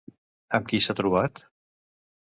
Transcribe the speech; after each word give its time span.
Amb 0.59 0.71
qui 0.71 0.79
s'ha 0.85 0.97
trobat? 1.01 1.43